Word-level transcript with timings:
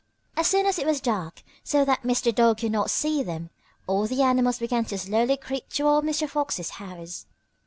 As 0.35 0.47
soon 0.47 0.65
as 0.65 0.79
it 0.79 0.87
was 0.87 0.99
dark, 0.99 1.43
so 1.63 1.85
that 1.85 2.01
Mr. 2.01 2.33
Dog 2.33 2.57
could 2.57 2.71
not 2.71 2.89
see 2.89 3.21
them, 3.21 3.51
all 3.85 4.07
the 4.07 4.23
animals 4.23 4.57
began 4.57 4.83
to 4.85 4.97
slowly 4.97 5.37
creep 5.37 5.69
toward 5.69 6.03
Mr. 6.05 6.27
Fox's 6.27 6.71
home. 6.71 7.05